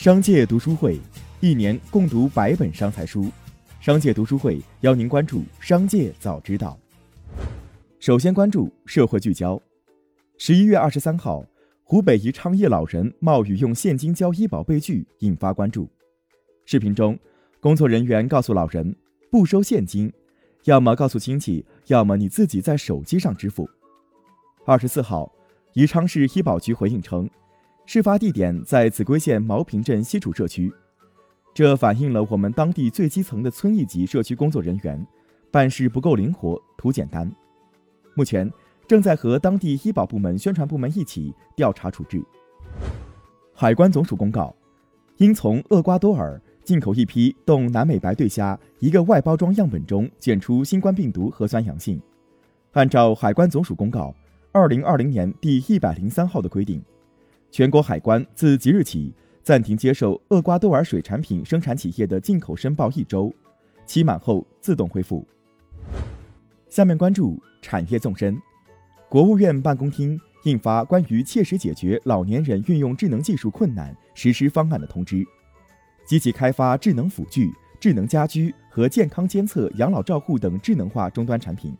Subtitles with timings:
[0.00, 0.98] 商界读书会，
[1.40, 3.30] 一年共读百本商财书。
[3.80, 6.78] 商界读书会邀您关注商界早知道。
[7.98, 9.60] 首先关注社会聚焦。
[10.38, 11.44] 十一月二十三号，
[11.82, 15.86] 湖北宜昌一老人冒雨用现金交医保被拒，引发关注。
[16.64, 17.18] 视频中，
[17.60, 18.96] 工作人员告诉老人
[19.30, 20.10] 不收现金，
[20.64, 23.68] 要么告诉亲戚，要么你自己在手机上支付。
[24.64, 25.30] 二十四号，
[25.74, 27.28] 宜昌市医保局回应称。
[27.92, 30.72] 事发地点在秭归县茅坪镇西楚社区，
[31.52, 35.04] 这反映了我们当地最基层的村一级社区工作人员
[35.50, 37.28] 办事不够灵活、图简单。
[38.14, 38.48] 目前
[38.86, 42.22] 正在和当地医保部门、宣传部门一起调查处置。
[43.52, 44.54] 海关总署公告，
[45.16, 52.00] 因从厄瓜多尔进口一批冻南美白对虾一个外包装样本中检出新冠病毒核酸阳性，
[52.70, 54.14] 按照海关总署公告
[54.52, 56.80] 二零二零年第一百零三号的规定。
[57.50, 63.32] 全国海关自即日起暂停接受厄瓜多尔水产品生产企业的进口申报一周，
[63.84, 65.26] 期满后自动恢复。
[66.68, 68.40] 下面关注产业纵深。
[69.08, 75.26] 国务院办公厅印发关于切实解决老年人运用智能技术困难实施方案的通知，
[76.06, 81.76] 积极开发智能辅具、智能家居和健康监测、养老照护等智能化终端产品，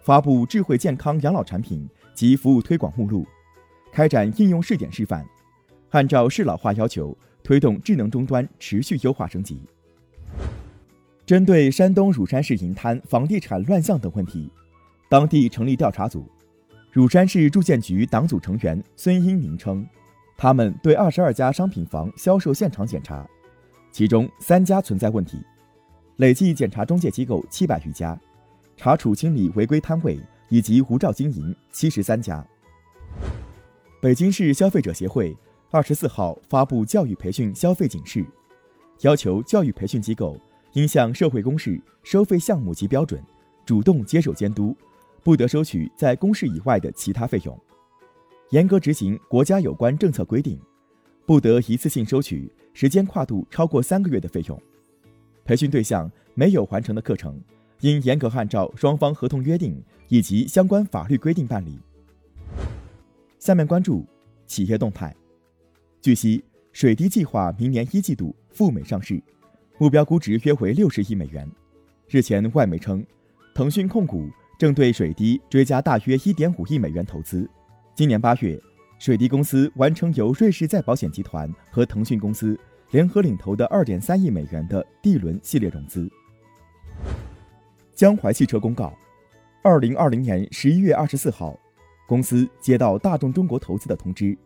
[0.00, 3.26] 发布智慧健康养老产品及服务推广目录。
[3.94, 5.24] 开展应用试点示范，
[5.90, 9.56] 按照适老化要求推动智能终端持续优化升级。
[11.24, 14.50] 针对山东乳山市银滩房地产乱象等问题，
[15.08, 16.28] 当地成立调查组。
[16.90, 19.86] 乳山市住建局党组成员孙英明称，
[20.36, 23.24] 他们对二十二家商品房销售现场检查，
[23.92, 25.38] 其中三家存在问题，
[26.16, 28.18] 累计检查中介机构七百余家，
[28.76, 32.44] 查处清理违规摊位以及无照经营七十三家。
[34.04, 35.34] 北京市消费者协会
[35.70, 38.22] 二十四号发布教育培训消费警示，
[39.00, 40.38] 要求教育培训机构
[40.74, 43.18] 应向社会公示收费项目及标准，
[43.64, 44.76] 主动接受监督，
[45.22, 47.58] 不得收取在公示以外的其他费用，
[48.50, 50.60] 严格执行国家有关政策规定，
[51.24, 54.62] 不得一次性收取时间跨度超过三个月的费用。
[55.46, 57.40] 培训对象没有完成的课程，
[57.80, 61.80] 应严格按照双方合同约定以及相关法律规定办理。
[63.44, 64.06] 下面关注
[64.46, 65.14] 企业动态。
[66.00, 69.22] 据悉，水滴计划明年一季度赴美上市，
[69.76, 71.46] 目标估值约为六十亿美元。
[72.08, 73.04] 日前，外媒称，
[73.54, 77.46] 腾讯控股正对水滴追加大约一点五亿美元投资。
[77.94, 78.58] 今年八月，
[78.98, 82.58] 水滴公司完成由瑞士再保险集团和腾讯公司
[82.92, 86.10] 联合领投的二点三亿美元的 D 轮系列融资。
[87.92, 88.96] 江淮汽车公告，
[89.62, 91.60] 二零二零年十一月二十四号。
[92.06, 94.36] 公司接到大众中国投资的通知，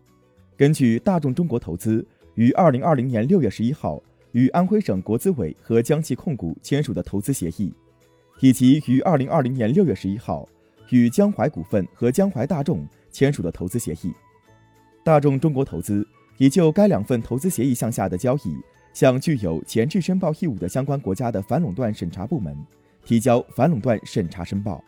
[0.57, 4.01] 根据大众中国投资于二零二零年六月十一号
[4.33, 7.73] 与安徽省国资委和江汽控股签署的投资协议，
[8.41, 10.49] 以及于二零二零年六月十一号
[10.91, 14.13] 与江淮股份和江淮大众签署的投资协议，
[15.03, 18.57] 大众中国投资已就该两份投资协议项下的交易，
[18.93, 22.57] 向具有前置申报义务的相关国家的反垄断审查部门
[23.05, 24.85] 提交反垄断审查申报。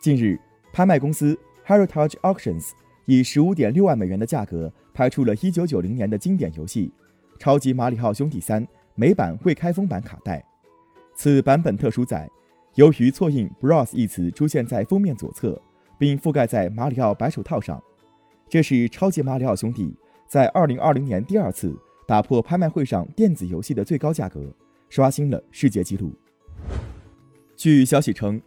[0.00, 0.40] 近日。
[0.72, 2.70] 拍卖公司 Heritage Auctions
[3.04, 6.90] 以十五点六万美元的价格拍出了一九九零年的经典游戏
[7.38, 10.42] 《超级马里奥兄弟三》美版未开封版卡带。
[11.14, 12.28] 此版本特殊在，
[12.76, 15.60] 由于错印 “Bros” 一词出现在封面左侧，
[15.98, 17.82] 并覆盖在马里奥白手套上，
[18.48, 19.84] 这是《超级马里奥兄弟》
[20.26, 24.50] 在二零二零年第二次打破拍卖会上电子游戏的最高价格，
[24.88, 26.12] 刷新了世界纪录。
[27.56, 28.40] 据消息称。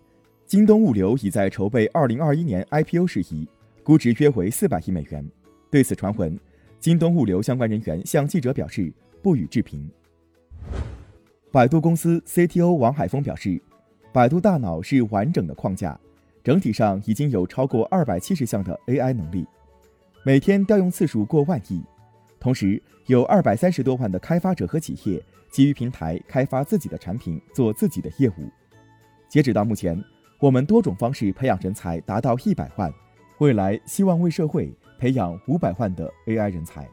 [0.48, 3.48] 京东物流已在筹备2021年 IPO 事宜，
[3.84, 5.28] 估值约为400亿美元。
[5.72, 6.40] 对此传闻，
[6.80, 9.90] 京东物流相关人员向记者表示不予置评。
[11.52, 13.60] 百度公司 CTO 王海峰表示，
[14.14, 16.00] 百度大脑是完整的框架，
[16.44, 19.48] 整体上已经有超过270项的 AI 能力，
[20.24, 21.84] 每天调用次数过万亿，
[22.40, 25.20] 同时有230多万的开发者和企业
[25.50, 28.48] 基于平台开发自己的产品，做自己的业务。
[29.28, 30.00] 截止到目前。
[30.40, 32.94] 我们多种方式培养人才达到一百万，
[33.38, 36.88] 未来希望为社会培养五百万的 AI 人才。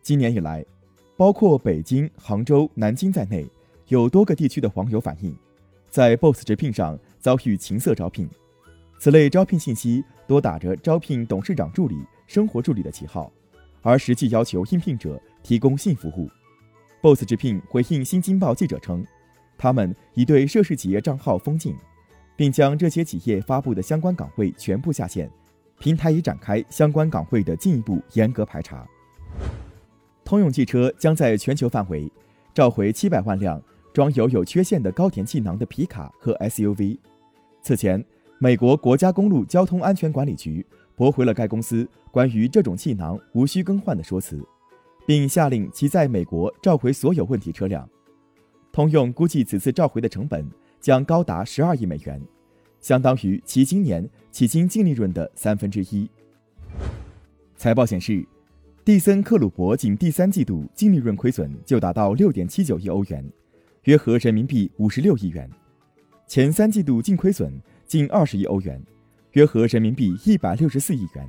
[0.00, 0.64] 今年以来，
[1.16, 3.44] 包括北京、杭州、南京在内，
[3.88, 5.36] 有多个地区的网友反映，
[5.88, 8.28] 在 Boss 直聘上遭遇情色招聘。
[9.00, 11.96] 此类招聘信息多打着招聘董事长助理、
[12.26, 13.32] 生活助理的旗号，
[13.82, 16.30] 而实际要求应聘者提供性服务。
[17.02, 19.04] Boss 直聘回应《新京报》记者称。
[19.60, 21.76] 他们已对涉事企业账号封禁，
[22.34, 25.30] 并将这些企业发布的相关岗位全部下线，
[25.78, 28.88] 平台已展开相关岗位的进一步严格排查。
[30.24, 32.10] 通用汽车将在全球范围
[32.54, 33.60] 召回七百万辆
[33.92, 36.96] 装有有缺陷的高田气囊的皮卡和 SUV。
[37.60, 38.02] 此前，
[38.38, 40.64] 美国国家公路交通安全管理局
[40.96, 44.42] 驳回了该公司关于这种气囊无需更换的说辞，
[45.06, 47.86] 并下令其在美国召回所有问题车辆。
[48.72, 50.48] 通用估计此次召回的成本
[50.80, 52.20] 将高达十二亿美元，
[52.80, 56.08] 相当于其今年迄今净利润的三分之一。
[57.56, 58.26] 财报显示。
[58.82, 63.24] 蒂森克鲁伯仅第三季度净利润亏损就达到六点七九亿欧元，
[63.84, 65.46] 约合人民币五十六亿元；
[66.26, 67.52] 前三季度净亏损
[67.86, 68.82] 近二十亿欧元，
[69.32, 71.28] 约合人民币一百六十四亿元，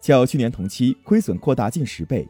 [0.00, 2.28] 较去年同期亏损扩大近十倍。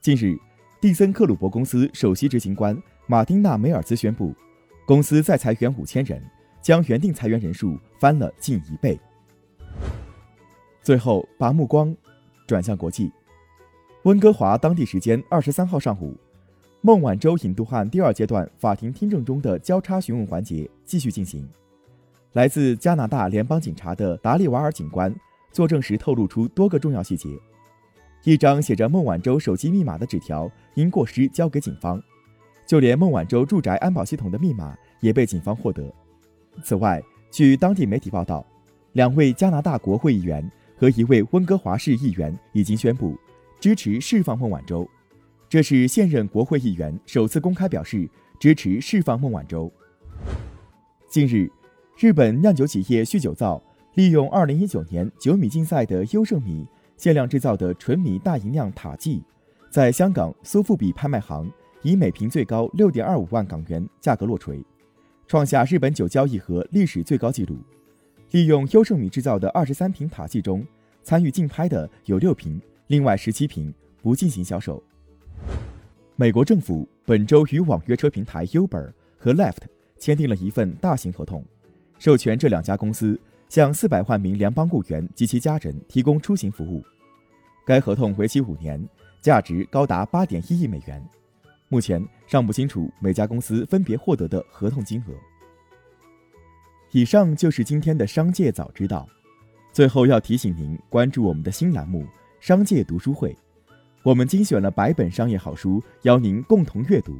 [0.00, 0.36] 近日，
[0.80, 2.76] 蒂森克鲁伯公司首席执行官
[3.10, 4.32] 马丁纳梅尔兹宣布，
[4.86, 6.22] 公司再裁员五千人，
[6.62, 8.96] 将原定裁员人数翻了近一倍。
[10.80, 11.92] 最后，把目光
[12.46, 13.10] 转向国际。
[14.04, 16.16] 温哥华当地时间二十三号上午，
[16.82, 21.44] 孟晚舟引渡案第二阶段法庭听证中的交叉询问环节继续进行。
[22.34, 25.12] 来自加拿大联邦警察的达利瓦尔警官
[25.50, 27.28] 作证时透露出多个重要细节：
[28.22, 32.00] 一张写着孟晚舟手机密码的纸条因过失交给警方，
[32.70, 35.92] 就连孟晚舟住宅安保系统的密码也被警方获得。
[36.62, 38.46] 此外，据当地媒体报道，
[38.92, 43.18] 两位加拿大国会议员和一位温哥华市议员已经宣布。
[43.58, 44.88] 支持释放孟晚舟，
[45.48, 48.08] 这是现任国会议员首次公开表示
[48.38, 49.68] 支持释放孟晚舟。
[51.08, 51.50] 近日，
[51.98, 53.60] 日本酿酒企业酗酒造
[53.94, 56.64] 利用2019年酒米竞赛的优胜米
[56.96, 59.24] 限量制造的纯米大吟酿塔记，
[59.72, 61.50] 在香港苏富比拍卖行
[61.82, 64.62] 以每瓶最高6.25万港元价格落锤，
[65.26, 67.56] 创下日本酒交易额历史最高纪录。
[68.32, 70.64] 利用优胜米制造的23瓶塔记中，
[71.02, 72.60] 参与竞拍的有六瓶。
[72.88, 73.72] 另外十七瓶
[74.02, 74.82] 不进行销售。
[76.16, 79.66] 美国政府本周与网约车平台 Uber 和 l e f t
[79.98, 81.44] 签订了一份大型合同，
[81.98, 83.18] 授权这两家公司
[83.48, 86.84] 向四百万名联邦雇员及其家人提供出行服务。
[87.64, 88.84] 该合同为期五年，
[89.20, 91.02] 价值高达八点一亿美元。
[91.72, 95.14] 目前尚不清楚每家公司分别获得的合同金额。
[96.90, 99.08] 以上就是今天的商界早知道。
[99.72, 102.04] 最后要提醒您关注我们的新栏目。
[102.40, 103.36] 商界读书会，
[104.02, 107.16] 我们精选了百本商业好书，邀您共同阅读。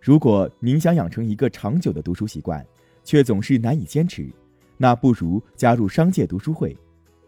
[0.00, 2.66] 如果您想养成一个长久的读书习惯，
[3.04, 4.32] 却总是难以坚持，
[4.78, 6.74] 那不如加入商界读书会，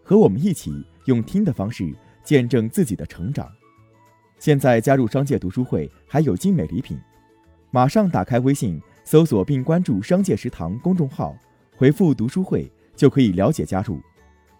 [0.02, 0.72] 和我们一起
[1.04, 3.52] 用听的方式见证自己的成长。
[4.38, 6.98] 现在加入商界读书会还有精美礼品，
[7.70, 11.36] 马上打开微信搜索并关注“商界食堂”公众号，
[11.76, 14.00] 回复“读书会”就可以了解加入。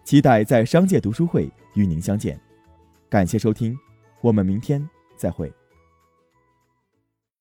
[0.03, 2.39] 期待在商界读书会与您相见。
[3.09, 3.77] 感谢收听，
[4.21, 5.58] 我们明天再会。